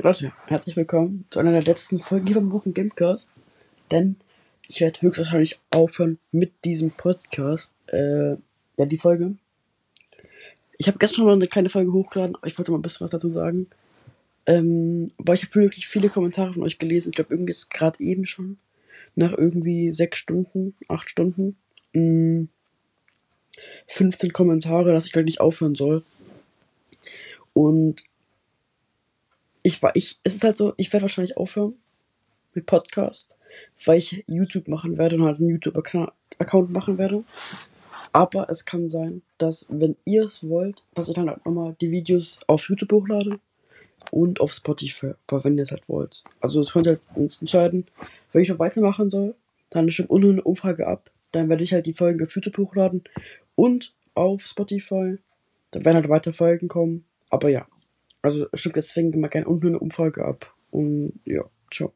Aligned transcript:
Leute, 0.00 0.32
herzlich 0.46 0.76
willkommen 0.76 1.24
zu 1.28 1.40
einer 1.40 1.50
der 1.50 1.64
letzten 1.64 1.98
Folgen 1.98 2.32
vom 2.32 2.50
Broken 2.50 2.72
Gamecast. 2.72 3.32
Denn 3.90 4.14
ich 4.68 4.80
werde 4.80 5.02
höchstwahrscheinlich 5.02 5.58
aufhören 5.72 6.20
mit 6.30 6.52
diesem 6.64 6.92
Podcast. 6.92 7.74
Äh, 7.88 8.36
ja, 8.76 8.86
die 8.86 8.96
Folge. 8.96 9.34
Ich 10.76 10.86
habe 10.86 10.98
gestern 10.98 11.16
schon 11.16 11.24
mal 11.24 11.32
eine 11.32 11.46
kleine 11.46 11.68
Folge 11.68 11.92
hochgeladen, 11.92 12.36
aber 12.36 12.46
ich 12.46 12.56
wollte 12.56 12.70
mal 12.70 12.78
ein 12.78 12.82
bisschen 12.82 13.04
was 13.04 13.10
dazu 13.10 13.28
sagen. 13.28 13.66
Ähm, 14.46 15.10
aber 15.18 15.34
ich 15.34 15.42
habe 15.42 15.56
wirklich 15.56 15.88
viele 15.88 16.10
Kommentare 16.10 16.52
von 16.52 16.62
euch 16.62 16.78
gelesen. 16.78 17.08
Ich 17.08 17.16
glaube, 17.16 17.34
irgendwie 17.34 17.50
ist 17.50 17.68
gerade 17.68 17.98
eben 17.98 18.24
schon. 18.24 18.58
Nach 19.16 19.32
irgendwie 19.32 19.90
sechs 19.90 20.18
Stunden, 20.18 20.76
acht 20.86 21.10
Stunden. 21.10 21.56
Mh, 21.92 22.46
15 23.88 24.32
Kommentare, 24.32 24.90
dass 24.90 25.06
ich 25.06 25.12
gleich 25.12 25.24
nicht 25.24 25.40
aufhören 25.40 25.74
soll. 25.74 26.04
Und 27.52 28.04
ich 29.62 29.82
war, 29.82 29.94
ich, 29.94 30.18
es 30.22 30.34
ist 30.34 30.44
halt 30.44 30.56
so, 30.56 30.74
ich 30.76 30.92
werde 30.92 31.02
wahrscheinlich 31.02 31.36
aufhören 31.36 31.74
mit 32.54 32.66
Podcast, 32.66 33.34
weil 33.84 33.98
ich 33.98 34.24
YouTube 34.26 34.68
machen 34.68 34.98
werde 34.98 35.16
und 35.16 35.24
halt 35.24 35.38
einen 35.38 35.50
YouTube-Account 35.50 36.70
machen 36.70 36.98
werde. 36.98 37.24
Aber 38.12 38.48
es 38.48 38.64
kann 38.64 38.88
sein, 38.88 39.22
dass, 39.36 39.66
wenn 39.68 39.96
ihr 40.04 40.24
es 40.24 40.48
wollt, 40.48 40.84
dass 40.94 41.08
ich 41.08 41.14
dann 41.14 41.28
halt 41.28 41.44
nochmal 41.44 41.76
die 41.80 41.90
Videos 41.90 42.40
auf 42.46 42.68
YouTube 42.68 42.92
hochlade 42.92 43.38
und 44.10 44.40
auf 44.40 44.52
Spotify, 44.52 45.12
wenn 45.28 45.56
ihr 45.56 45.62
es 45.62 45.70
halt 45.70 45.88
wollt. 45.88 46.24
Also 46.40 46.60
es 46.60 46.72
könnt 46.72 46.86
ihr 46.86 46.92
halt 46.92 47.02
uns 47.14 47.40
entscheiden, 47.40 47.86
wenn 48.32 48.42
ich 48.42 48.48
noch 48.48 48.58
weitermachen 48.58 49.10
soll, 49.10 49.34
dann 49.70 49.90
stimmt 49.90 50.10
unten 50.10 50.30
eine 50.30 50.42
Umfrage 50.42 50.86
ab. 50.86 51.10
Dann 51.32 51.48
werde 51.48 51.64
ich 51.64 51.72
halt 51.72 51.86
die 51.86 51.92
Folgen 51.92 52.22
auf 52.24 52.34
YouTube 52.34 52.56
hochladen 52.56 53.04
und 53.54 53.92
auf 54.14 54.42
Spotify. 54.46 55.18
Dann 55.70 55.84
werden 55.84 55.96
halt 55.96 56.08
weiter 56.08 56.32
Folgen 56.32 56.68
kommen. 56.68 57.04
Aber 57.28 57.50
ja, 57.50 57.66
also 58.22 58.46
stimmt 58.54 58.76
deswegen 58.76 59.12
immer 59.12 59.28
gerne 59.28 59.46
unten 59.46 59.68
eine 59.68 59.78
Umfrage 59.78 60.24
ab. 60.24 60.54
Und 60.70 61.20
ja, 61.24 61.44
ciao. 61.70 61.92